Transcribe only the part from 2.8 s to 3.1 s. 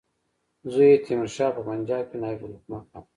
کړ.